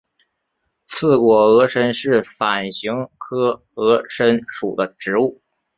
[0.87, 5.39] 刺果峨参是伞形科峨参属的植物。